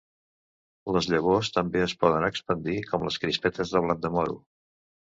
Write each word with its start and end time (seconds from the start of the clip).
Les 0.95 1.09
llavors 1.15 1.53
també 1.59 1.85
es 1.89 1.95
poden 2.05 2.27
expandir 2.31 2.81
com 2.91 3.09
les 3.11 3.23
crispetes 3.27 3.79
del 3.79 3.89
blat 3.89 4.05
de 4.09 4.17
moro. 4.21 4.45